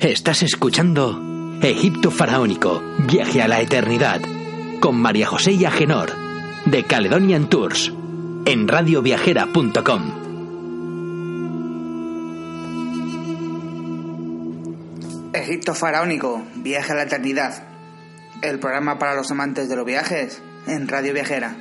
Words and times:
Estás 0.00 0.42
escuchando 0.42 1.58
Egipto 1.62 2.10
Faraónico, 2.10 2.82
Viaje 2.98 3.40
a 3.40 3.48
la 3.48 3.60
Eternidad, 3.60 4.20
con 4.80 4.96
María 4.96 5.26
José 5.26 5.52
y 5.52 5.64
Agenor, 5.64 6.10
de 6.66 6.84
Caledonian 6.84 7.48
Tours, 7.48 7.92
en 8.44 8.68
radioviajera.com. 8.68 10.24
Egipto 15.32 15.74
Faraónico, 15.74 16.42
Viaje 16.56 16.92
a 16.92 16.96
la 16.96 17.02
Eternidad, 17.04 17.62
el 18.42 18.58
programa 18.58 18.98
para 18.98 19.14
los 19.14 19.30
amantes 19.30 19.68
de 19.68 19.76
los 19.76 19.86
viajes, 19.86 20.42
en 20.66 20.86
Radio 20.86 21.14
Viajera. 21.14 21.56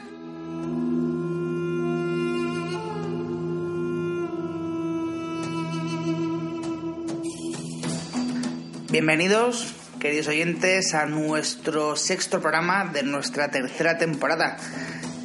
Bienvenidos, 8.93 9.73
queridos 9.99 10.27
oyentes, 10.27 10.93
a 10.93 11.07
nuestro 11.07 11.95
sexto 11.95 12.41
programa 12.41 12.85
de 12.93 13.01
nuestra 13.01 13.49
tercera 13.49 13.97
temporada 13.97 14.57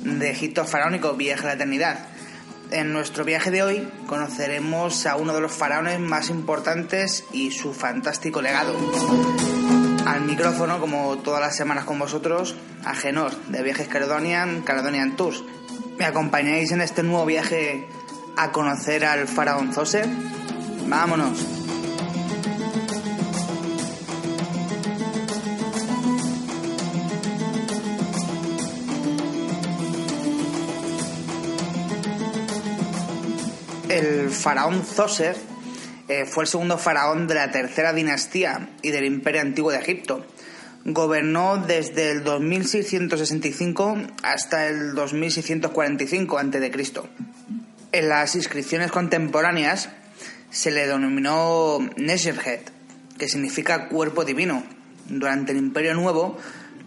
de 0.04 0.30
Egipto 0.30 0.64
Faraónico, 0.64 1.12
Viaje 1.12 1.42
a 1.42 1.48
la 1.48 1.52
Eternidad. 1.52 1.98
En 2.70 2.94
nuestro 2.94 3.26
viaje 3.26 3.50
de 3.50 3.62
hoy 3.62 3.86
conoceremos 4.06 5.04
a 5.04 5.16
uno 5.16 5.34
de 5.34 5.42
los 5.42 5.52
faraones 5.52 6.00
más 6.00 6.30
importantes 6.30 7.26
y 7.30 7.50
su 7.50 7.74
fantástico 7.74 8.40
legado. 8.40 8.74
Al 10.06 10.22
micrófono, 10.22 10.80
como 10.80 11.18
todas 11.18 11.42
las 11.42 11.54
semanas 11.54 11.84
con 11.84 11.98
vosotros, 11.98 12.56
a 12.86 12.94
Genor, 12.94 13.36
de 13.48 13.62
Viajes 13.62 13.88
Caledonian, 13.88 14.62
Caledonian 14.62 15.14
Tours. 15.14 15.44
¿Me 15.98 16.06
acompañáis 16.06 16.72
en 16.72 16.80
este 16.80 17.02
nuevo 17.02 17.26
viaje 17.26 17.86
a 18.34 18.50
conocer 18.50 19.04
al 19.04 19.28
faraón 19.28 19.74
Zose? 19.74 20.04
¡Vámonos! 20.86 21.57
El 34.28 34.34
faraón 34.34 34.84
Zoser 34.84 35.36
eh, 36.08 36.26
fue 36.26 36.44
el 36.44 36.48
segundo 36.48 36.76
faraón 36.76 37.26
de 37.26 37.34
la 37.34 37.50
tercera 37.50 37.94
dinastía 37.94 38.68
y 38.82 38.90
del 38.90 39.06
imperio 39.06 39.40
antiguo 39.40 39.70
de 39.70 39.78
Egipto. 39.78 40.24
Gobernó 40.84 41.56
desde 41.56 42.10
el 42.10 42.24
2665 42.24 43.96
hasta 44.22 44.66
el 44.66 44.94
2645 44.94 46.38
a.C. 46.38 47.02
En 47.92 48.08
las 48.08 48.36
inscripciones 48.36 48.90
contemporáneas 48.90 49.88
se 50.50 50.70
le 50.70 50.86
denominó 50.86 51.78
Nesherhet, 51.96 52.70
que 53.18 53.28
significa 53.28 53.88
cuerpo 53.88 54.24
divino. 54.24 54.62
Durante 55.08 55.52
el 55.52 55.58
Imperio 55.58 55.94
Nuevo 55.94 56.38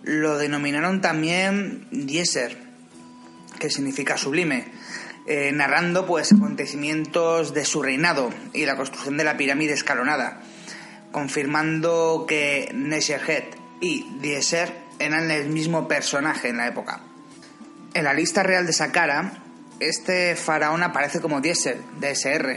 lo 0.04 0.38
denominaron 0.38 1.02
también 1.02 1.88
Dieser, 1.92 2.56
que 3.60 3.72
significa 3.72 4.18
sublime 4.18 4.66
eh, 5.34 5.50
narrando 5.54 6.06
pues 6.06 6.34
acontecimientos 6.34 7.54
de 7.54 7.64
su 7.64 7.82
reinado 7.82 8.32
y 8.52 8.66
la 8.66 8.76
construcción 8.76 9.16
de 9.16 9.24
la 9.24 9.38
pirámide 9.38 9.72
escalonada, 9.72 10.42
confirmando 11.14 12.26
que 12.28 12.70
Nesherhet 12.74 13.56
y 13.80 14.10
Dieser 14.20 14.74
eran 15.00 15.32
el 15.32 15.48
mismo 15.48 15.88
personaje 15.88 16.50
en 16.50 16.58
la 16.58 16.68
época. 16.68 17.00
En 17.94 18.04
la 18.04 18.14
lista 18.14 18.44
real 18.44 18.66
de 18.66 18.74
Saqqara, 18.74 19.42
este 19.80 20.36
faraón 20.36 20.84
aparece 20.84 21.22
como 21.22 21.40
Dieser, 21.40 21.78
DSR. 22.02 22.50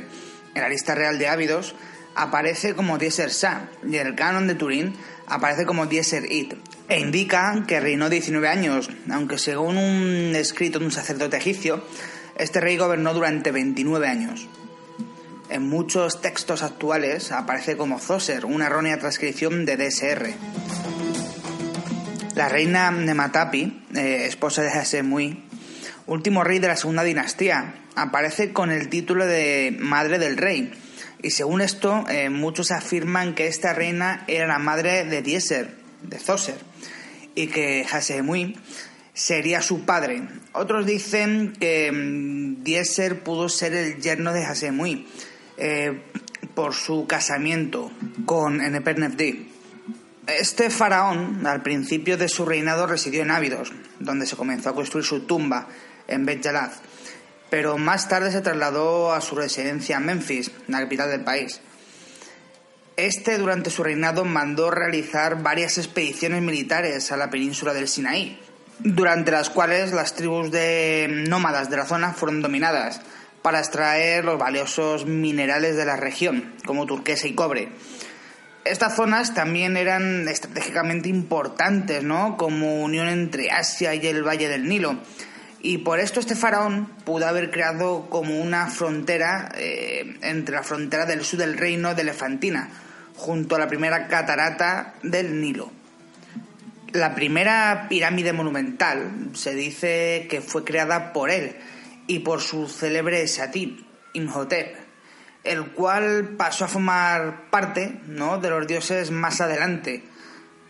En 0.56 0.60
la 0.60 0.68
lista 0.68 0.96
real 0.96 1.16
de 1.16 1.28
Ávidos 1.28 1.76
aparece 2.16 2.74
como 2.74 2.98
Dieser 2.98 3.30
Sa 3.30 3.68
y 3.88 3.98
en 3.98 4.08
el 4.08 4.14
canon 4.16 4.48
de 4.48 4.56
Turín 4.56 4.96
aparece 5.28 5.64
como 5.64 5.86
Dieser 5.86 6.30
It, 6.30 6.54
e 6.88 6.98
indica 6.98 7.62
que 7.68 7.78
reinó 7.78 8.10
19 8.10 8.48
años, 8.48 8.90
aunque 9.10 9.38
según 9.38 9.78
un 9.78 10.34
escrito 10.34 10.80
de 10.80 10.86
un 10.86 10.90
sacerdote 10.90 11.36
egipcio, 11.36 11.84
este 12.36 12.60
rey 12.60 12.76
gobernó 12.76 13.14
durante 13.14 13.50
29 13.52 14.08
años. 14.08 14.48
En 15.50 15.68
muchos 15.68 16.20
textos 16.20 16.62
actuales 16.62 17.30
aparece 17.30 17.76
como 17.76 17.98
Zoser, 17.98 18.44
una 18.44 18.66
errónea 18.66 18.98
transcripción 18.98 19.64
de 19.64 19.76
DSR. 19.76 20.34
La 22.34 22.48
reina 22.48 22.90
Nematapi, 22.90 23.84
eh, 23.94 24.24
esposa 24.26 24.62
de 24.62 24.70
Hasemui, 24.70 25.44
último 26.06 26.42
rey 26.42 26.58
de 26.58 26.68
la 26.68 26.76
segunda 26.76 27.04
dinastía, 27.04 27.74
aparece 27.94 28.52
con 28.52 28.70
el 28.70 28.88
título 28.88 29.26
de 29.26 29.76
madre 29.78 30.18
del 30.18 30.36
rey. 30.36 30.72
Y 31.22 31.30
según 31.30 31.60
esto, 31.60 32.04
eh, 32.08 32.30
muchos 32.30 32.70
afirman 32.70 33.34
que 33.34 33.46
esta 33.46 33.72
reina 33.72 34.24
era 34.26 34.46
la 34.46 34.58
madre 34.58 35.04
de 35.04 35.22
Dieser, 35.22 35.76
de 36.02 36.18
Zoser, 36.18 36.58
y 37.34 37.46
que 37.46 37.86
Hasemui 37.90 38.56
sería 39.14 39.62
su 39.62 39.84
padre. 39.84 40.28
Otros 40.52 40.84
dicen 40.84 41.54
que 41.58 41.90
mm, 41.90 42.62
Dieser 42.62 43.20
pudo 43.20 43.48
ser 43.48 43.72
el 43.74 44.00
yerno 44.00 44.32
de 44.32 44.44
Hasemui 44.44 45.06
eh, 45.56 46.02
por 46.54 46.74
su 46.74 47.06
casamiento 47.06 47.90
con 48.26 48.60
Enepernefdi. 48.60 49.50
Este 50.26 50.70
faraón, 50.70 51.46
al 51.46 51.62
principio 51.62 52.16
de 52.16 52.28
su 52.28 52.44
reinado, 52.44 52.86
residió 52.86 53.22
en 53.22 53.30
Ávidos, 53.30 53.72
donde 54.00 54.26
se 54.26 54.36
comenzó 54.36 54.70
a 54.70 54.74
construir 54.74 55.04
su 55.04 55.20
tumba 55.20 55.68
en 56.08 56.24
Bet 56.24 56.46
pero 57.50 57.78
más 57.78 58.08
tarde 58.08 58.32
se 58.32 58.40
trasladó 58.40 59.12
a 59.12 59.20
su 59.20 59.36
residencia 59.36 59.98
en 59.98 60.06
Memphis, 60.06 60.50
la 60.66 60.80
capital 60.80 61.10
del 61.10 61.22
país. 61.22 61.60
Este, 62.96 63.38
durante 63.38 63.70
su 63.70 63.84
reinado, 63.84 64.24
mandó 64.24 64.70
realizar 64.70 65.42
varias 65.42 65.78
expediciones 65.78 66.42
militares 66.42 67.12
a 67.12 67.16
la 67.16 67.30
península 67.30 67.74
del 67.74 67.86
Sinaí, 67.86 68.40
durante 68.80 69.30
las 69.30 69.50
cuales 69.50 69.92
las 69.92 70.14
tribus 70.14 70.50
de 70.50 71.24
nómadas 71.28 71.70
de 71.70 71.76
la 71.76 71.86
zona 71.86 72.12
fueron 72.12 72.42
dominadas 72.42 73.00
para 73.42 73.58
extraer 73.58 74.24
los 74.24 74.38
valiosos 74.38 75.04
minerales 75.06 75.76
de 75.76 75.84
la 75.84 75.96
región, 75.96 76.54
como 76.64 76.86
turquesa 76.86 77.28
y 77.28 77.34
cobre. 77.34 77.68
Estas 78.64 78.96
zonas 78.96 79.34
también 79.34 79.76
eran 79.76 80.26
estratégicamente 80.26 81.10
importantes, 81.10 82.02
¿no? 82.02 82.38
Como 82.38 82.82
unión 82.82 83.08
entre 83.08 83.50
Asia 83.50 83.94
y 83.94 84.06
el 84.06 84.26
Valle 84.26 84.48
del 84.48 84.66
Nilo. 84.66 84.98
Y 85.60 85.78
por 85.78 86.00
esto 86.00 86.20
este 86.20 86.34
faraón 86.34 86.86
pudo 87.04 87.26
haber 87.26 87.50
creado 87.50 88.08
como 88.08 88.40
una 88.40 88.68
frontera 88.68 89.50
eh, 89.56 90.18
entre 90.22 90.56
la 90.56 90.62
frontera 90.62 91.04
del 91.04 91.24
sur 91.24 91.38
del 91.38 91.58
reino 91.58 91.94
de 91.94 92.00
Elefantina, 92.00 92.70
junto 93.16 93.56
a 93.56 93.58
la 93.58 93.68
primera 93.68 94.08
catarata 94.08 94.94
del 95.02 95.40
Nilo. 95.40 95.70
La 96.94 97.12
primera 97.12 97.86
pirámide 97.88 98.32
monumental 98.32 99.30
se 99.32 99.52
dice 99.52 100.28
que 100.30 100.40
fue 100.40 100.62
creada 100.62 101.12
por 101.12 101.32
él 101.32 101.56
y 102.06 102.20
por 102.20 102.40
su 102.40 102.68
célebre 102.68 103.26
satí, 103.26 103.84
Imhotep, 104.12 104.76
el 105.42 105.72
cual 105.72 106.36
pasó 106.36 106.66
a 106.66 106.68
formar 106.68 107.50
parte 107.50 107.98
¿no? 108.06 108.38
de 108.38 108.48
los 108.48 108.68
dioses 108.68 109.10
más 109.10 109.40
adelante. 109.40 110.04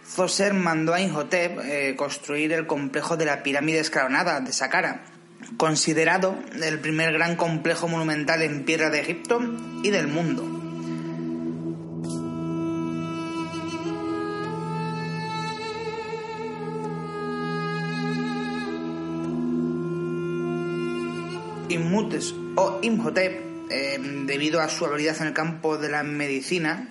Zoser 0.07 0.55
mandó 0.55 0.95
a 0.95 1.03
Imhotep 1.03 1.59
eh, 1.63 1.95
construir 1.95 2.55
el 2.55 2.67
complejo 2.67 3.19
de 3.19 3.27
la 3.27 3.43
pirámide 3.43 3.81
escalonada 3.81 4.41
de 4.41 4.51
Saqqara, 4.55 5.05
considerado 5.59 6.39
el 6.55 6.81
primer 6.81 7.13
gran 7.13 7.37
complejo 7.37 7.87
monumental 7.87 8.41
en 8.41 8.65
piedra 8.65 8.89
de 8.89 9.01
Egipto 9.01 9.43
y 9.83 9.91
del 9.91 10.09
mundo. 10.09 10.54
O 22.57 22.79
Imhotep, 22.83 23.71
eh, 23.71 23.99
debido 24.27 24.61
a 24.61 24.69
su 24.69 24.85
habilidad 24.85 25.17
en 25.21 25.29
el 25.29 25.33
campo 25.33 25.79
de 25.79 25.89
la 25.89 26.03
medicina, 26.03 26.89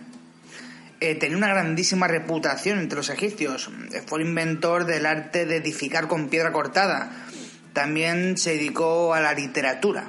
eh, 1.00 1.16
tenía 1.16 1.38
una 1.38 1.50
grandísima 1.50 2.08
reputación 2.08 2.80
entre 2.80 2.98
los 2.98 3.10
egipcios. 3.10 3.70
Fue 4.06 4.22
el 4.22 4.28
inventor 4.28 4.86
del 4.86 5.06
arte 5.06 5.46
de 5.46 5.58
edificar 5.58 6.08
con 6.08 6.30
piedra 6.30 6.52
cortada. 6.52 7.12
También 7.74 8.38
se 8.38 8.54
dedicó 8.54 9.14
a 9.14 9.20
la 9.20 9.34
literatura. 9.34 10.06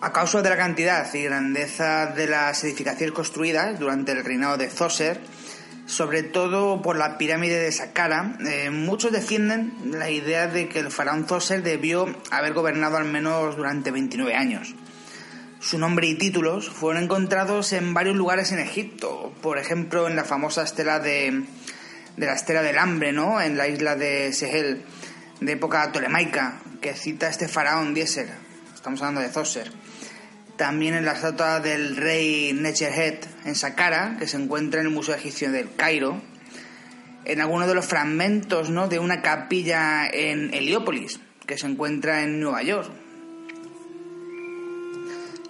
A 0.00 0.12
causa 0.12 0.42
de 0.42 0.50
la 0.50 0.56
cantidad 0.56 1.12
y 1.14 1.22
grandeza 1.22 2.06
de 2.06 2.28
las 2.28 2.62
edificaciones 2.64 3.14
construidas 3.14 3.78
durante 3.78 4.12
el 4.12 4.24
reinado 4.24 4.56
de 4.56 4.70
Zoser, 4.70 5.20
sobre 5.86 6.24
todo 6.24 6.82
por 6.82 6.96
la 6.96 7.16
pirámide 7.16 7.58
de 7.58 7.70
Saqqara, 7.70 8.36
eh, 8.44 8.70
muchos 8.70 9.12
defienden 9.12 9.72
la 9.84 10.10
idea 10.10 10.48
de 10.48 10.68
que 10.68 10.80
el 10.80 10.90
faraón 10.90 11.26
Zoser 11.26 11.62
debió 11.62 12.14
haber 12.30 12.52
gobernado 12.52 12.96
al 12.96 13.04
menos 13.04 13.56
durante 13.56 13.92
29 13.92 14.34
años. 14.34 14.74
Su 15.60 15.78
nombre 15.78 16.08
y 16.08 16.16
títulos 16.16 16.68
fueron 16.68 17.04
encontrados 17.04 17.72
en 17.72 17.94
varios 17.94 18.16
lugares 18.16 18.52
en 18.52 18.58
Egipto, 18.58 19.32
por 19.40 19.58
ejemplo 19.58 20.08
en 20.08 20.16
la 20.16 20.24
famosa 20.24 20.62
estela 20.62 20.98
de, 20.98 21.44
de 22.16 22.26
la 22.26 22.34
estela 22.34 22.62
del 22.62 22.78
hambre, 22.78 23.12
¿no? 23.12 23.40
en 23.40 23.56
la 23.56 23.68
isla 23.68 23.96
de 23.96 24.32
Sehel, 24.32 24.82
de 25.40 25.52
época 25.52 25.92
tolemaica, 25.92 26.60
que 26.80 26.94
cita 26.94 27.28
este 27.28 27.48
faraón 27.48 27.94
Dieser. 27.94 28.28
Estamos 28.74 29.00
hablando 29.00 29.20
de 29.20 29.28
Zoser 29.28 29.72
también 30.56 30.94
en 30.94 31.04
la 31.04 31.12
estatua 31.12 31.60
del 31.60 31.96
rey 31.96 32.52
Necherhet 32.52 33.26
en 33.44 33.54
Saqqara, 33.54 34.16
que 34.18 34.26
se 34.26 34.36
encuentra 34.36 34.80
en 34.80 34.86
el 34.86 34.92
Museo 34.92 35.14
Egipcio 35.14 35.50
del 35.52 35.74
Cairo, 35.74 36.20
en 37.24 37.40
algunos 37.40 37.68
de 37.68 37.74
los 37.74 37.86
fragmentos 37.86 38.70
¿no? 38.70 38.88
de 38.88 38.98
una 38.98 39.20
capilla 39.20 40.06
en 40.06 40.52
Heliópolis, 40.54 41.20
que 41.46 41.58
se 41.58 41.66
encuentra 41.66 42.22
en 42.22 42.40
Nueva 42.40 42.62
York, 42.62 42.90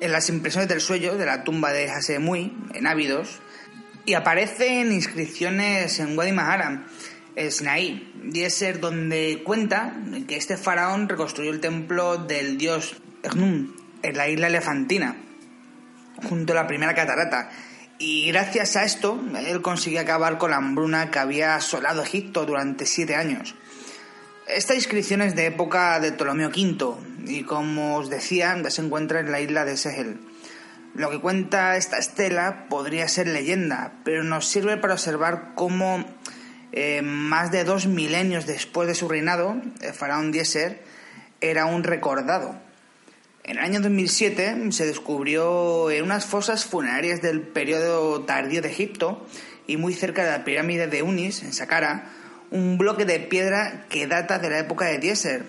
en 0.00 0.12
las 0.12 0.28
impresiones 0.28 0.68
del 0.68 0.80
sueño 0.80 1.16
de 1.16 1.26
la 1.26 1.44
tumba 1.44 1.72
de 1.72 1.90
Hasemui, 1.90 2.52
en 2.74 2.86
Ávidos, 2.86 3.40
y 4.04 4.14
aparecen 4.14 4.92
inscripciones 4.92 5.98
en 6.00 6.16
Wadi 6.16 6.32
Maharam, 6.32 6.86
el 7.34 7.52
Sinaí, 7.52 8.12
y 8.32 8.40
es 8.42 8.64
donde 8.80 9.42
cuenta 9.44 9.96
que 10.26 10.36
este 10.36 10.56
faraón 10.56 11.08
reconstruyó 11.08 11.50
el 11.50 11.60
templo 11.60 12.16
del 12.16 12.56
dios 12.56 12.96
Egnum, 13.22 13.72
en 14.06 14.16
la 14.16 14.28
isla 14.28 14.46
elefantina, 14.46 15.16
junto 16.28 16.52
a 16.52 16.56
la 16.56 16.66
primera 16.66 16.94
catarata. 16.94 17.50
Y 17.98 18.28
gracias 18.28 18.76
a 18.76 18.84
esto, 18.84 19.20
él 19.46 19.62
consiguió 19.62 20.00
acabar 20.00 20.38
con 20.38 20.50
la 20.50 20.58
hambruna 20.58 21.10
que 21.10 21.18
había 21.18 21.56
asolado 21.56 22.02
Egipto 22.02 22.44
durante 22.46 22.86
siete 22.86 23.16
años. 23.16 23.54
Esta 24.46 24.74
inscripción 24.74 25.22
es 25.22 25.34
de 25.34 25.46
época 25.46 25.98
de 25.98 26.12
Ptolomeo 26.12 26.50
V 26.50 26.94
y, 27.26 27.42
como 27.42 27.96
os 27.96 28.08
decía, 28.10 28.56
se 28.70 28.82
encuentra 28.82 29.20
en 29.20 29.32
la 29.32 29.40
isla 29.40 29.64
de 29.64 29.76
Sehel. 29.76 30.20
Lo 30.94 31.10
que 31.10 31.20
cuenta 31.20 31.76
esta 31.76 31.98
estela 31.98 32.68
podría 32.68 33.08
ser 33.08 33.26
leyenda, 33.26 33.94
pero 34.04 34.22
nos 34.22 34.46
sirve 34.46 34.76
para 34.76 34.94
observar 34.94 35.52
cómo 35.54 36.04
eh, 36.72 37.02
más 37.02 37.50
de 37.50 37.64
dos 37.64 37.86
milenios 37.86 38.46
después 38.46 38.86
de 38.86 38.94
su 38.94 39.08
reinado, 39.08 39.56
el 39.80 39.92
faraón 39.92 40.30
Dieser 40.30 40.82
era 41.40 41.66
un 41.66 41.82
recordado 41.82 42.65
en 43.46 43.58
el 43.58 43.64
año 43.64 43.80
2007 43.80 44.72
se 44.72 44.86
descubrió 44.86 45.88
en 45.92 46.02
unas 46.02 46.26
fosas 46.26 46.64
funerarias 46.64 47.22
del 47.22 47.42
periodo 47.42 48.22
tardío 48.22 48.60
de 48.60 48.68
Egipto 48.68 49.24
y 49.68 49.76
muy 49.76 49.94
cerca 49.94 50.24
de 50.24 50.32
la 50.32 50.44
pirámide 50.44 50.88
de 50.88 51.02
Unis, 51.04 51.44
en 51.44 51.52
Saqqara, 51.52 52.10
un 52.50 52.76
bloque 52.76 53.04
de 53.04 53.20
piedra 53.20 53.86
que 53.88 54.08
data 54.08 54.40
de 54.40 54.50
la 54.50 54.58
época 54.58 54.86
de 54.86 54.98
Dieser 54.98 55.44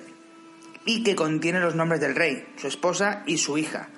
y 0.85 1.03
que 1.03 1.15
contiene 1.15 1.59
los 1.59 1.73
nombres 1.73 1.99
del 1.99 2.15
rey, 2.15 2.45
su 2.57 2.67
esposa 2.67 3.23
y 3.25 3.39
su 3.39 3.57
hija. 3.57 3.89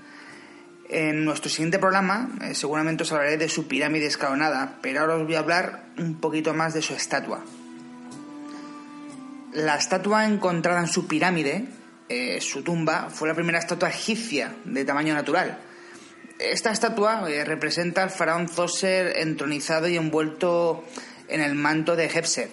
En 0.87 1.25
nuestro 1.25 1.49
siguiente 1.49 1.77
programa 1.77 2.29
eh, 2.41 2.55
seguramente 2.55 3.03
os 3.03 3.11
hablaré 3.11 3.35
de 3.35 3.49
su 3.49 3.67
pirámide 3.67 4.05
escalonada, 4.05 4.79
pero 4.81 5.01
ahora 5.01 5.15
os 5.15 5.25
voy 5.25 5.35
a 5.35 5.39
hablar 5.39 5.83
un 5.97 6.21
poquito 6.21 6.53
más 6.53 6.73
de 6.73 6.81
su 6.81 6.93
estatua. 6.93 7.43
La 9.51 9.75
estatua 9.75 10.25
encontrada 10.25 10.79
en 10.79 10.87
su 10.87 11.05
pirámide 11.05 11.67
eh, 12.09 12.41
su 12.41 12.63
tumba 12.63 13.09
fue 13.09 13.27
la 13.27 13.35
primera 13.35 13.59
estatua 13.59 13.89
egipcia 13.89 14.55
de 14.65 14.83
tamaño 14.83 15.13
natural. 15.13 15.59
Esta 16.39 16.71
estatua 16.71 17.29
eh, 17.29 17.45
representa 17.45 18.01
al 18.01 18.09
faraón 18.09 18.47
Zoser 18.47 19.17
entronizado 19.17 19.87
y 19.87 19.97
envuelto 19.97 20.85
en 21.27 21.41
el 21.41 21.53
manto 21.53 21.95
de 21.95 22.05
Hepset. 22.05 22.49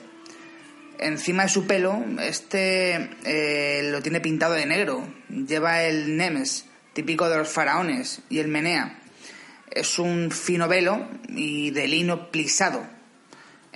Encima 0.98 1.44
de 1.44 1.48
su 1.48 1.66
pelo, 1.66 2.04
este 2.20 3.10
eh, 3.24 3.88
lo 3.90 4.02
tiene 4.02 4.20
pintado 4.20 4.54
de 4.54 4.66
negro. 4.66 5.06
Lleva 5.28 5.84
el 5.84 6.16
nemes, 6.16 6.66
típico 6.92 7.28
de 7.28 7.38
los 7.38 7.48
faraones, 7.48 8.20
y 8.28 8.38
el 8.38 8.48
menea. 8.48 8.98
Es 9.70 9.98
un 9.98 10.30
fino 10.30 10.68
velo 10.68 11.08
y 11.28 11.70
de 11.70 11.86
lino 11.86 12.30
plisado. 12.30 12.95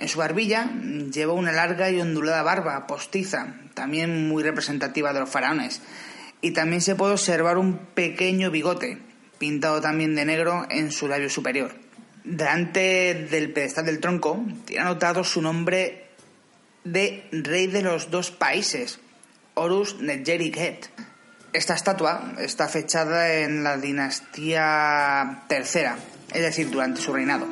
En 0.01 0.07
su 0.07 0.17
barbilla 0.17 0.67
lleva 1.13 1.33
una 1.33 1.51
larga 1.51 1.91
y 1.91 2.01
ondulada 2.01 2.41
barba 2.41 2.87
postiza, 2.87 3.53
también 3.75 4.27
muy 4.27 4.41
representativa 4.41 5.13
de 5.13 5.19
los 5.19 5.29
faraones. 5.29 5.79
Y 6.41 6.51
también 6.51 6.81
se 6.81 6.95
puede 6.95 7.13
observar 7.13 7.59
un 7.59 7.77
pequeño 7.77 8.49
bigote, 8.49 8.97
pintado 9.37 9.79
también 9.79 10.15
de 10.15 10.25
negro 10.25 10.65
en 10.71 10.91
su 10.91 11.07
labio 11.07 11.29
superior. 11.29 11.71
Delante 12.23 13.27
del 13.29 13.53
pedestal 13.53 13.85
del 13.85 13.99
tronco 13.99 14.43
tiene 14.65 14.81
anotado 14.81 15.23
su 15.23 15.39
nombre 15.39 16.07
de 16.83 17.27
rey 17.31 17.67
de 17.67 17.83
los 17.83 18.09
dos 18.09 18.31
países, 18.31 18.99
Horus 19.53 19.99
Nedjeri-Khet. 19.99 20.89
Esta 21.53 21.75
estatua 21.75 22.33
está 22.39 22.67
fechada 22.67 23.35
en 23.35 23.63
la 23.63 23.77
dinastía 23.77 25.43
tercera, 25.47 25.99
es 26.33 26.41
decir, 26.41 26.71
durante 26.71 27.01
su 27.01 27.13
reinado. 27.13 27.45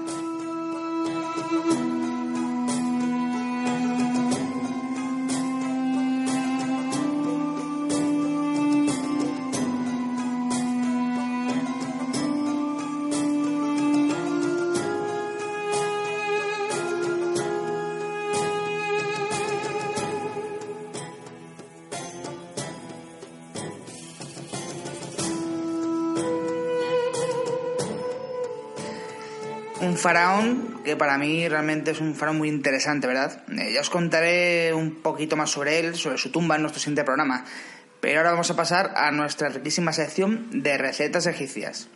Un 29.82 29.98
faraón 29.98 30.82
que 30.84 30.96
para 30.96 31.18
mí 31.18 31.48
realmente 31.48 31.92
es 31.92 32.00
un 32.00 32.16
faraón 32.16 32.38
muy 32.38 32.50
interesante, 32.50 33.08
¿verdad? 33.08 33.44
Eh, 33.50 33.74
ya 33.74 33.82
os 33.82 33.90
contaré 33.90 34.74
un 34.74 35.02
poquito 35.02 35.36
más 35.36 35.50
sobre 35.50 35.80
él, 35.80 35.96
sobre 35.96 36.18
su 36.18 36.32
tumba 36.32 36.56
en 36.56 36.62
nuestro 36.62 36.80
siguiente 36.80 37.04
programa. 37.04 37.46
Pero 38.00 38.20
ahora 38.20 38.32
vamos 38.32 38.50
a 38.50 38.56
pasar 38.56 38.94
a 38.96 39.12
nuestra 39.12 39.50
riquísima 39.50 39.94
sección 39.94 40.64
de 40.64 40.78
recetas 40.78 41.28
egipcias. 41.28 41.88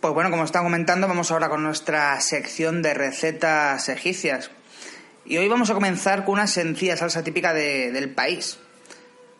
Pues 0.00 0.12
bueno, 0.12 0.30
como 0.30 0.44
estaba 0.44 0.64
comentando, 0.64 1.08
vamos 1.08 1.30
ahora 1.30 1.48
con 1.48 1.62
nuestra 1.62 2.20
sección 2.20 2.82
de 2.82 2.94
recetas 2.94 3.88
egipcias. 3.88 4.50
Y 5.24 5.38
hoy 5.38 5.48
vamos 5.48 5.70
a 5.70 5.74
comenzar 5.74 6.24
con 6.24 6.34
una 6.34 6.46
sencilla 6.46 6.96
salsa 6.96 7.24
típica 7.24 7.54
del 7.54 8.10
país. 8.10 8.58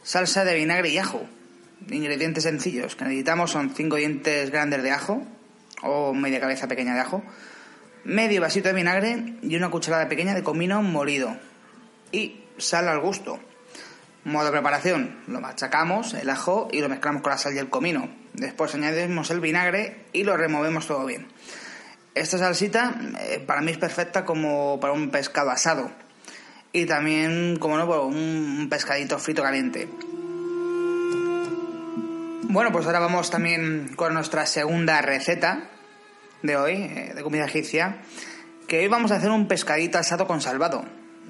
Salsa 0.03 0.45
de 0.45 0.55
vinagre 0.55 0.89
y 0.89 0.99
ajo. 0.99 1.27
Ingredientes 1.91 2.45
sencillos 2.45 2.97
que 2.97 3.05
necesitamos 3.05 3.51
son 3.51 3.75
5 3.75 3.97
dientes 3.97 4.51
grandes 4.51 4.83
de 4.83 4.91
ajo 4.91 5.27
o 5.85 6.15
media 6.15 6.41
cabeza 6.41 6.67
pequeña 6.67 6.95
de 6.95 7.01
ajo, 7.01 7.23
medio 8.05 8.41
vasito 8.41 8.69
de 8.69 8.75
vinagre 8.75 9.35
y 9.43 9.57
una 9.57 9.71
cucharada 9.71 10.09
pequeña 10.09 10.35
de 10.35 10.43
comino 10.43 10.83
molido. 10.83 11.37
Y 12.13 12.45
sal 12.59 12.89
al 12.89 13.01
gusto. 13.01 13.41
Modo 14.25 14.47
de 14.47 14.53
preparación, 14.53 15.19
lo 15.27 15.41
machacamos, 15.41 16.15
el 16.15 16.31
ajo 16.31 16.69
y 16.73 16.81
lo 16.81 16.89
mezclamos 16.89 17.21
con 17.23 17.31
la 17.31 17.39
sal 17.39 17.55
y 17.55 17.59
el 17.59 17.69
comino. 17.69 18.09
Después 18.33 18.75
añadimos 18.75 19.31
el 19.31 19.41
vinagre 19.41 20.07
y 20.13 20.25
lo 20.25 20.37
removemos 20.37 20.87
todo 20.87 21.05
bien. 21.05 21.27
Esta 22.15 22.39
salsita 22.39 22.95
eh, 23.21 23.43
para 23.45 23.61
mí 23.61 23.73
es 23.73 23.79
perfecta 23.79 24.25
como 24.25 24.79
para 24.81 24.93
un 24.93 25.11
pescado 25.11 25.51
asado. 25.51 25.91
Y 26.73 26.87
también, 26.87 27.59
como 27.59 27.77
no, 27.77 28.07
un 28.07 28.69
pescadito 28.71 29.19
frito 29.19 29.43
caliente. 29.43 29.89
Bueno, 32.43 32.73
pues 32.73 32.87
ahora 32.87 33.01
vamos 33.01 33.31
también 33.31 33.93
con 33.95 34.15
nuestra 34.15 34.47
segunda 34.47 35.03
receta 35.03 35.71
de 36.45 36.57
hoy, 36.57 36.75
eh, 36.75 37.13
de 37.17 37.23
comida 37.23 37.47
egipcia, 37.47 37.97
que 38.69 38.79
hoy 38.79 38.89
vamos 38.89 39.11
a 39.11 39.17
hacer 39.17 39.31
un 39.31 39.49
pescadito 39.49 39.99
asado 39.99 40.27
con 40.27 40.41
salvado. 40.41 40.85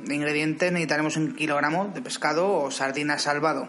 De 0.04 0.14
ingredientes 0.14 0.72
necesitaremos 0.72 1.16
un 1.16 1.34
kilogramo 1.34 1.90
de 1.94 2.02
pescado 2.02 2.52
o 2.52 2.70
sardina 2.70 3.18
salvado. 3.18 3.68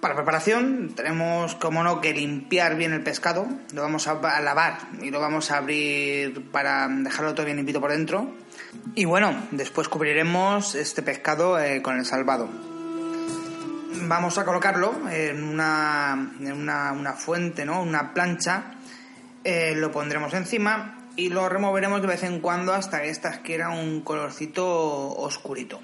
Para 0.00 0.16
preparación 0.16 0.94
tenemos, 0.96 1.54
como 1.54 1.84
no, 1.84 2.00
que 2.00 2.12
limpiar 2.12 2.74
bien 2.76 2.92
el 2.92 3.02
pescado, 3.02 3.46
lo 3.72 3.82
vamos 3.82 4.08
a 4.08 4.40
lavar 4.40 4.78
y 5.02 5.10
lo 5.10 5.20
vamos 5.20 5.50
a 5.50 5.58
abrir 5.58 6.50
para 6.50 6.88
dejarlo 6.88 7.34
todo 7.34 7.44
bien 7.44 7.58
limpito 7.58 7.80
por 7.80 7.92
dentro. 7.92 8.34
Y 8.94 9.04
bueno, 9.04 9.34
después 9.50 9.88
cubriremos 9.88 10.74
este 10.74 11.02
pescado 11.02 11.60
eh, 11.60 11.80
con 11.82 11.98
el 11.98 12.04
salvado 12.04 12.48
vamos 14.06 14.36
a 14.38 14.44
colocarlo 14.44 15.08
en 15.10 15.44
una, 15.44 16.32
en 16.40 16.52
una, 16.52 17.12
fuente, 17.12 17.64
¿no? 17.64 17.82
una 17.82 18.12
plancha, 18.12 18.74
eh, 19.44 19.74
lo 19.76 19.92
pondremos 19.92 20.32
encima 20.34 21.10
y 21.16 21.28
lo 21.28 21.48
removeremos 21.48 22.00
de 22.00 22.08
vez 22.08 22.22
en 22.22 22.40
cuando 22.40 22.72
hasta 22.72 23.02
que 23.02 23.10
esta 23.10 23.28
adquiera 23.28 23.70
un 23.70 24.00
colorcito 24.00 24.66
oscurito. 24.66 25.80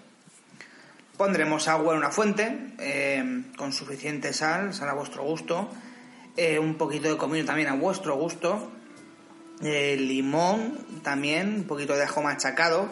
Pondremos 1.16 1.68
agua 1.68 1.92
en 1.92 1.98
una 1.98 2.10
fuente 2.10 2.74
eh, 2.78 3.42
con 3.56 3.72
suficiente 3.72 4.32
sal, 4.32 4.72
sal 4.72 4.88
a 4.88 4.94
vuestro 4.94 5.22
gusto, 5.22 5.70
eh, 6.36 6.58
un 6.58 6.76
poquito 6.76 7.10
de 7.10 7.18
comino 7.18 7.44
también 7.44 7.68
a 7.68 7.74
vuestro 7.74 8.16
gusto, 8.16 8.72
limón 9.60 11.02
también, 11.02 11.56
un 11.56 11.64
poquito 11.64 11.94
de 11.94 12.04
ajo 12.04 12.22
machacado 12.22 12.88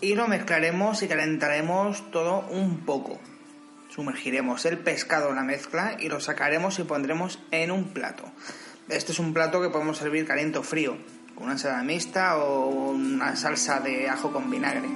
y 0.00 0.14
lo 0.14 0.28
mezclaremos 0.28 1.02
y 1.02 1.08
calentaremos 1.08 2.10
todo 2.10 2.46
un 2.50 2.84
poco. 2.84 3.18
Sumergiremos 3.88 4.64
el 4.66 4.78
pescado 4.78 5.30
en 5.30 5.36
la 5.36 5.42
mezcla 5.42 5.96
y 5.98 6.08
lo 6.08 6.20
sacaremos 6.20 6.78
y 6.78 6.84
pondremos 6.84 7.40
en 7.50 7.70
un 7.70 7.88
plato. 7.88 8.30
Este 8.88 9.10
es 9.10 9.18
un 9.18 9.34
plato 9.34 9.60
que 9.60 9.68
podemos 9.68 9.98
servir 9.98 10.24
caliente 10.24 10.58
o 10.58 10.62
frío, 10.62 10.96
con 11.34 11.44
una 11.44 11.54
ensalada 11.54 11.82
mixta 11.82 12.38
o 12.38 12.68
una 12.68 13.34
salsa 13.34 13.80
de 13.80 14.08
ajo 14.08 14.32
con 14.32 14.48
vinagre. 14.48 14.88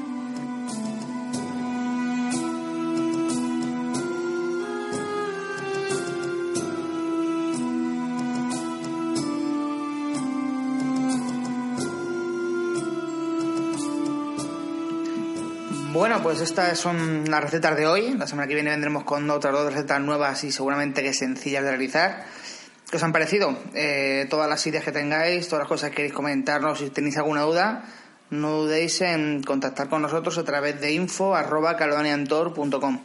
Bueno, 15.92 16.22
pues 16.22 16.40
estas 16.40 16.78
son 16.78 17.28
las 17.28 17.42
recetas 17.42 17.76
de 17.76 17.88
hoy. 17.88 18.14
La 18.14 18.28
semana 18.28 18.46
que 18.46 18.54
viene 18.54 18.70
vendremos 18.70 19.02
con 19.02 19.28
otras 19.28 19.52
dos 19.52 19.72
recetas 19.72 20.00
nuevas 20.00 20.44
y 20.44 20.52
seguramente 20.52 21.02
que 21.02 21.12
sencillas 21.12 21.64
de 21.64 21.70
realizar. 21.70 22.24
¿Qué 22.90 22.96
os 22.96 23.02
han 23.04 23.12
parecido? 23.12 23.56
Eh, 23.72 24.26
todas 24.28 24.48
las 24.48 24.66
ideas 24.66 24.82
que 24.82 24.90
tengáis, 24.90 25.46
todas 25.46 25.60
las 25.60 25.68
cosas 25.68 25.90
que 25.90 25.96
queréis 25.96 26.12
comentarnos, 26.12 26.80
si 26.80 26.90
tenéis 26.90 27.16
alguna 27.18 27.42
duda, 27.42 27.84
no 28.30 28.62
dudéis 28.62 29.00
en 29.02 29.44
contactar 29.44 29.88
con 29.88 30.02
nosotros 30.02 30.36
a 30.38 30.44
través 30.44 30.80
de 30.80 30.92
info.caledoniantor.com. 30.92 33.00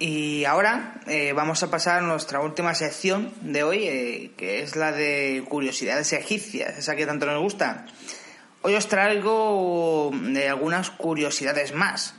Y 0.00 0.44
ahora 0.44 1.00
eh, 1.06 1.32
vamos 1.34 1.62
a 1.62 1.70
pasar 1.70 1.98
a 1.98 2.06
nuestra 2.06 2.40
última 2.40 2.74
sección 2.74 3.32
de 3.40 3.62
hoy, 3.62 3.86
eh, 3.86 4.32
que 4.36 4.62
es 4.62 4.74
la 4.74 4.90
de 4.90 5.44
curiosidades 5.48 6.12
egipcias, 6.12 6.76
esa 6.76 6.96
que 6.96 7.06
tanto 7.06 7.26
nos 7.26 7.40
gusta. 7.40 7.86
Hoy 8.62 8.74
os 8.74 8.88
traigo 8.88 10.10
de 10.12 10.48
algunas 10.48 10.90
curiosidades 10.90 11.72
más. 11.72 12.14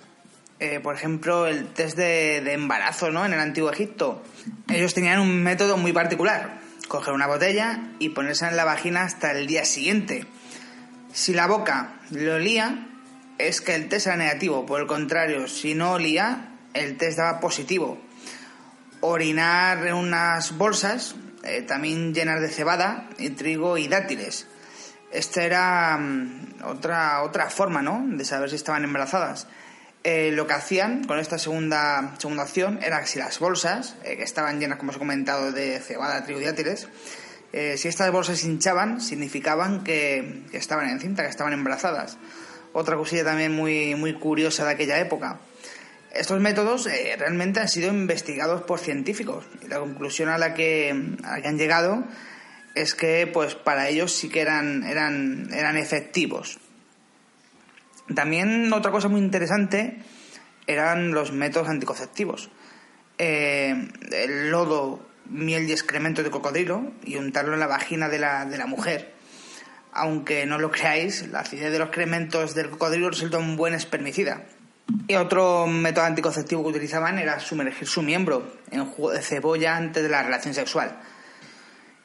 Eh, 0.60 0.80
por 0.80 0.96
ejemplo, 0.96 1.46
el 1.46 1.68
test 1.68 1.98
de, 1.98 2.38
embarazo 2.54 3.12
¿no? 3.12 3.26
en 3.26 3.34
el 3.34 3.40
antiguo 3.40 3.72
Egipto. 3.72 4.24
Ellos 4.70 4.94
tenían 4.94 5.20
un 5.20 5.44
método 5.44 5.78
muy 5.78 5.94
particular. 5.94 6.60
Coger 6.88 7.14
una 7.14 7.28
botella 7.28 7.92
y 8.00 8.10
ponerse 8.10 8.48
en 8.48 8.56
la 8.56 8.66
vagina 8.66 9.04
hasta 9.04 9.32
el 9.32 9.46
día 9.46 9.66
siguiente. 9.66 10.26
Si 11.14 11.34
la 11.34 11.48
boca 11.48 12.00
lo 12.12 12.36
olía, 12.36 12.88
es 13.38 13.62
que 13.62 13.76
el 13.76 13.88
test 13.88 14.08
era 14.08 14.18
negativo. 14.18 14.66
Por 14.66 14.82
el 14.82 14.88
contrario, 14.88 15.48
si 15.48 15.76
no 15.76 15.94
olía, 15.94 16.56
el 16.74 16.98
test 16.98 17.18
daba 17.18 17.40
positivo. 17.40 18.00
Orinar 19.02 19.86
en 19.86 19.94
unas 19.94 20.58
bolsas, 20.58 21.16
eh, 21.44 21.62
también 21.62 22.14
llenas 22.14 22.42
de 22.42 22.50
cebada, 22.50 23.10
y 23.20 23.30
trigo 23.32 23.78
y 23.78 23.88
dátiles 23.88 24.48
esta 25.12 25.44
era 25.44 25.98
mm, 25.98 26.64
otra, 26.66 27.24
otra 27.24 27.50
forma, 27.50 27.82
¿no? 27.82 28.04
De 28.06 28.26
saber 28.26 28.50
si 28.50 28.56
estaban 28.56 28.84
embarazadas. 28.84 29.48
Eh, 30.04 30.32
lo 30.32 30.48
que 30.48 30.54
hacían 30.54 31.04
con 31.04 31.20
esta 31.20 31.38
segunda, 31.38 32.16
segunda 32.18 32.44
opción 32.44 32.80
era 32.82 33.06
si 33.06 33.20
las 33.20 33.40
bolsas, 33.40 33.96
eh, 34.04 34.16
que 34.16 34.24
estaban 34.24 34.60
llenas, 34.60 34.78
como 34.78 34.92
os 34.92 34.96
he 34.96 35.00
comentado, 35.00 35.52
de 35.52 35.80
cebada, 35.80 36.24
trigo 36.24 36.40
y 36.40 36.46
dátiles, 36.46 36.88
eh, 37.52 37.76
si 37.78 37.88
estas 37.88 38.12
bolsas 38.12 38.44
hinchaban, 38.44 39.02
significaban 39.02 39.84
que, 39.84 40.44
estaban 40.54 40.90
encinta, 40.90 41.24
que 41.24 41.30
estaban 41.30 41.54
embarazadas. 41.54 42.18
Otra 42.74 42.96
cosilla 42.96 43.24
también 43.24 43.54
muy, 43.54 43.96
muy 43.96 44.14
curiosa 44.14 44.66
de 44.66 44.72
aquella 44.72 45.00
época. 45.00 45.40
Estos 46.14 46.40
métodos 46.40 46.86
realmente 47.18 47.60
han 47.60 47.68
sido 47.68 47.90
investigados 47.90 48.62
por 48.64 48.80
científicos 48.80 49.46
y 49.64 49.68
la 49.68 49.80
conclusión 49.80 50.30
a 50.30 50.38
la 50.38 50.54
que, 50.54 50.92
a 51.24 51.32
la 51.32 51.42
que 51.42 51.48
han 51.48 51.58
llegado 51.58 52.04
es 52.76 52.96
que 52.96 53.28
pues 53.28 53.56
para 53.56 53.90
ellos 53.90 54.14
sí 54.14 54.30
que 54.30 54.42
eran, 54.42 54.84
eran, 54.84 55.50
eran 55.54 55.78
efectivos. 55.78 56.60
También 58.14 58.72
otra 58.74 58.92
cosa 58.92 59.08
muy 59.08 59.20
interesante 59.20 60.00
eran 60.66 61.12
los 61.12 61.32
métodos 61.32 61.70
anticonceptivos. 61.70 62.50
Eh, 63.18 63.90
el 64.12 64.52
lodo, 64.52 65.08
miel 65.30 65.68
y 65.68 65.72
excremento 65.72 66.24
de 66.24 66.30
cocodrilo 66.30 66.94
y 67.04 67.18
untarlo 67.18 67.54
en 67.54 67.60
la 67.60 67.68
vagina 67.68 68.10
de 68.10 68.20
la, 68.20 68.46
de 68.46 68.58
la 68.58 68.66
mujer. 68.66 69.14
Aunque 69.92 70.46
no 70.46 70.60
lo 70.60 70.70
creáis, 70.72 71.28
la 71.30 71.40
acidez 71.40 71.72
de 71.72 71.80
los 71.80 71.88
excrementos 71.88 72.54
del 72.54 72.70
cocodrilo 72.70 73.10
resulta 73.10 73.38
un 73.38 73.58
buen 73.58 73.74
espermicida. 73.74 74.44
Y 75.08 75.16
otro 75.16 75.68
método 75.68 76.06
anticonceptivo 76.06 76.64
que 76.64 76.70
utilizaban 76.70 77.18
era 77.18 77.40
sumergir 77.40 77.88
su 77.88 78.02
miembro 78.02 78.48
en 78.72 78.86
jugo 78.86 79.12
de 79.12 79.22
cebolla 79.22 79.76
antes 79.76 80.04
de 80.04 80.10
la 80.10 80.24
relación 80.24 80.54
sexual. 80.54 80.98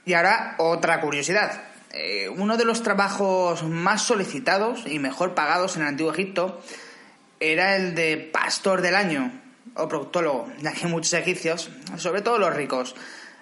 Y 0.05 0.15
ahora 0.15 0.57
otra 0.59 1.01
curiosidad. 1.01 1.72
Eh, 1.93 2.31
uno 2.31 2.57
de 2.57 2.65
los 2.65 2.83
trabajos 2.83 3.65
más 3.65 4.03
solicitados 4.03 4.85
y 4.87 4.99
mejor 4.99 5.35
pagados 5.35 5.77
en 5.77 5.83
el 5.83 5.89
antiguo 5.89 6.13
Egipto 6.13 6.63
era 7.39 7.77
el 7.77 7.95
de 7.95 8.17
pastor 8.17 8.81
del 8.81 8.95
año 8.95 9.31
o 9.75 9.89
proctólogo, 9.89 10.51
ya 10.61 10.73
que 10.73 10.87
muchos 10.87 11.13
egipcios, 11.13 11.71
sobre 11.99 12.23
todo 12.23 12.39
los 12.39 12.55
ricos, 12.55 12.95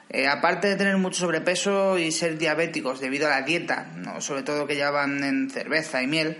eh, 0.09 0.27
aparte 0.27 0.67
de 0.67 0.75
tener 0.75 0.97
mucho 0.97 1.21
sobrepeso 1.21 1.97
y 1.97 2.11
ser 2.11 2.39
diabéticos 2.39 2.99
debido 2.99 3.29
a 3.29 3.31
la 3.31 3.43
dieta, 3.43 3.87
sobre 4.19 4.43
todo 4.43 4.67
que 4.67 4.75
llevaban 4.75 5.23
en 5.23 5.51
cerveza 5.51 6.03
y 6.03 6.09
miel, 6.09 6.39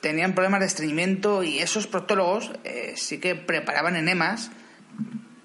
tenían 0.00 0.34
problemas 0.34 0.60
de 0.60 0.66
estreñimiento 0.66 1.42
y 1.42 1.58
esos 1.58 1.86
proctólogos 1.86 2.52
eh, 2.64 2.94
sí 2.96 3.18
que 3.18 3.34
preparaban 3.34 3.96
enemas 3.96 4.50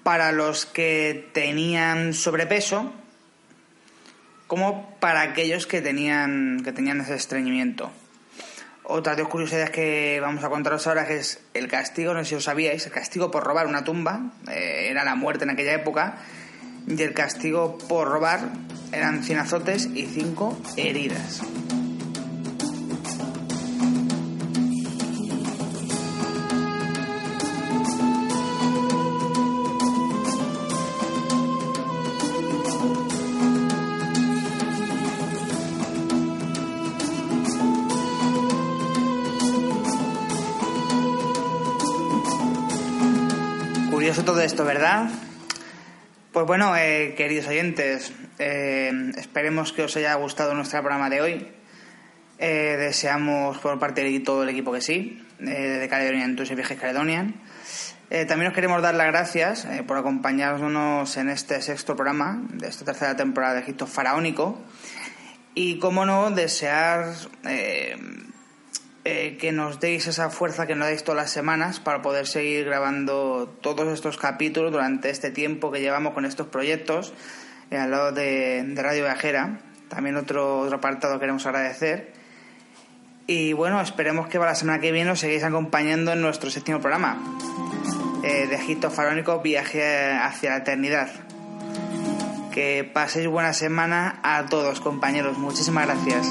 para 0.02 0.32
los 0.32 0.64
que 0.64 1.28
tenían 1.34 2.14
sobrepeso 2.14 2.94
como 4.48 4.96
para 4.98 5.20
aquellos 5.20 5.66
que 5.66 5.80
tenían, 5.80 6.62
que 6.64 6.72
tenían 6.72 7.00
ese 7.00 7.14
estreñimiento. 7.14 7.92
Otra 8.82 9.14
de 9.14 9.22
las 9.22 9.30
curiosidades 9.30 9.70
que 9.70 10.18
vamos 10.20 10.42
a 10.42 10.48
contaros 10.48 10.86
ahora 10.86 11.08
es 11.08 11.40
el 11.52 11.68
castigo, 11.68 12.14
no 12.14 12.20
sé 12.24 12.30
si 12.30 12.34
os 12.36 12.44
sabíais, 12.44 12.86
el 12.86 12.92
castigo 12.92 13.30
por 13.30 13.44
robar 13.44 13.66
una 13.66 13.84
tumba, 13.84 14.32
eh, 14.50 14.88
era 14.90 15.04
la 15.04 15.14
muerte 15.14 15.44
en 15.44 15.50
aquella 15.50 15.74
época, 15.74 16.16
y 16.86 17.00
el 17.02 17.12
castigo 17.12 17.76
por 17.76 18.08
robar 18.08 18.40
eran 18.90 19.22
100 19.22 19.38
azotes 19.38 19.90
y 19.94 20.06
5 20.06 20.58
heridas. 20.78 21.42
Todo 44.16 44.40
esto, 44.40 44.64
¿verdad? 44.64 45.10
Pues 46.32 46.46
bueno, 46.46 46.74
eh, 46.74 47.14
queridos 47.14 47.46
oyentes, 47.46 48.10
eh, 48.38 48.90
esperemos 49.18 49.74
que 49.74 49.82
os 49.82 49.94
haya 49.96 50.14
gustado 50.14 50.54
nuestro 50.54 50.80
programa 50.80 51.10
de 51.10 51.20
hoy. 51.20 51.48
Eh, 52.38 52.76
deseamos 52.78 53.58
por 53.58 53.78
parte 53.78 54.02
de 54.02 54.20
todo 54.20 54.44
el 54.44 54.48
equipo 54.48 54.72
que 54.72 54.80
sí, 54.80 55.22
de 55.38 55.86
Caledonian 55.90 56.36
Tours 56.36 56.50
y 56.50 56.54
Viajes 56.54 56.80
Caledonian. 56.80 57.34
también 58.26 58.48
os 58.48 58.54
queremos 58.54 58.80
dar 58.80 58.94
las 58.94 59.08
gracias 59.08 59.68
por 59.86 59.98
acompañarnos 59.98 61.14
en 61.18 61.28
este 61.28 61.60
sexto 61.60 61.94
programa 61.94 62.42
de 62.54 62.66
esta 62.66 62.86
tercera 62.86 63.14
temporada 63.14 63.54
de 63.54 63.60
Egipto 63.60 63.86
Faraónico. 63.86 64.58
Y, 65.54 65.78
como 65.78 66.06
no, 66.06 66.30
desear 66.30 67.12
eh, 69.10 69.38
que 69.38 69.52
nos 69.52 69.80
deis 69.80 70.06
esa 70.06 70.28
fuerza 70.28 70.66
que 70.66 70.74
nos 70.74 70.86
dais 70.88 71.02
todas 71.02 71.16
las 71.16 71.30
semanas 71.30 71.80
para 71.80 72.02
poder 72.02 72.26
seguir 72.26 72.66
grabando 72.66 73.48
todos 73.62 73.88
estos 73.88 74.18
capítulos 74.18 74.70
durante 74.70 75.08
este 75.08 75.30
tiempo 75.30 75.72
que 75.72 75.80
llevamos 75.80 76.12
con 76.12 76.26
estos 76.26 76.48
proyectos 76.48 77.14
eh, 77.70 77.78
al 77.78 77.90
lado 77.90 78.12
de, 78.12 78.70
Radio 78.76 79.04
Viajera. 79.04 79.60
También 79.88 80.16
otro, 80.16 80.60
otro 80.60 80.76
apartado 80.76 81.18
queremos 81.18 81.46
agradecer. 81.46 82.12
Y 83.26 83.54
bueno, 83.54 83.80
esperemos 83.80 84.28
que 84.28 84.36
para 84.36 84.50
la 84.50 84.56
semana 84.56 84.78
que 84.78 84.92
viene 84.92 85.10
os 85.10 85.20
seguís 85.20 85.42
acompañando 85.42 86.12
en 86.12 86.20
nuestro 86.20 86.50
séptimo 86.50 86.78
programa 86.78 87.16
eh, 88.22 88.46
de 88.46 88.56
Egipto 88.56 88.90
Faraónico 88.90 89.40
Viaje 89.40 90.12
hacia 90.12 90.50
la 90.50 90.56
Eternidad. 90.58 91.08
Que 92.52 92.84
paséis 92.84 93.26
buena 93.26 93.54
semana 93.54 94.20
a 94.22 94.44
todos, 94.50 94.80
compañeros. 94.80 95.38
Muchísimas 95.38 95.86
gracias. 95.86 96.26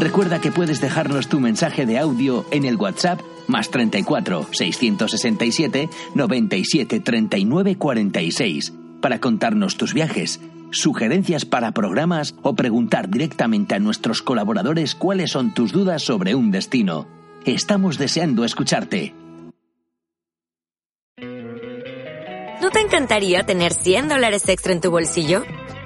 Recuerda 0.00 0.40
que 0.40 0.50
puedes 0.50 0.80
dejarnos 0.80 1.28
tu 1.28 1.40
mensaje 1.40 1.84
de 1.84 1.98
audio 1.98 2.46
en 2.50 2.64
el 2.64 2.76
WhatsApp 2.76 3.20
más 3.46 3.70
34 3.70 4.48
667 4.50 5.90
97 6.14 7.00
39 7.00 7.76
46 7.76 8.72
para 9.02 9.20
contarnos 9.20 9.76
tus 9.76 9.92
viajes, 9.92 10.40
sugerencias 10.70 11.44
para 11.44 11.72
programas 11.72 12.34
o 12.40 12.54
preguntar 12.54 13.10
directamente 13.10 13.74
a 13.74 13.78
nuestros 13.78 14.22
colaboradores 14.22 14.94
cuáles 14.94 15.32
son 15.32 15.52
tus 15.52 15.70
dudas 15.70 16.02
sobre 16.02 16.34
un 16.34 16.50
destino. 16.50 17.06
Estamos 17.44 17.98
deseando 17.98 18.46
escucharte. 18.46 19.14
¿No 22.62 22.70
te 22.70 22.80
encantaría 22.80 23.42
tener 23.42 23.74
100 23.74 24.08
dólares 24.08 24.48
extra 24.48 24.72
en 24.72 24.80
tu 24.80 24.90
bolsillo? 24.90 25.42